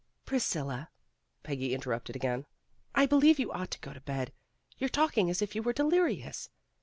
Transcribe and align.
"Priscilla," 0.25 0.89
Peggy 1.43 1.75
interrupted 1.75 2.15
again, 2.15 2.47
"Ibe 2.95 3.09
DELIVERANCE 3.09 3.37
237 3.37 3.37
lieve 3.37 3.39
you 3.39 3.51
ought 3.51 3.69
to 3.69 3.87
go 3.87 3.93
to 3.93 4.01
bed. 4.01 4.33
You're 4.79 4.89
talking 4.89 5.29
as 5.29 5.43
if 5.43 5.53
you 5.53 5.61
were 5.61 5.73
delirious." 5.73 6.49